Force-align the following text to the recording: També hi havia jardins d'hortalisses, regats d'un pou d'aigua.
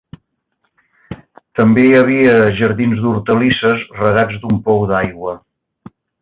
També 1.59 1.83
hi 1.89 1.93
havia 1.97 2.31
jardins 2.61 3.03
d'hortalisses, 3.03 3.85
regats 4.01 4.41
d'un 4.47 4.59
pou 4.71 4.83
d'aigua. 4.95 5.37